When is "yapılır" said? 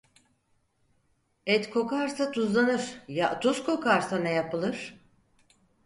4.33-4.77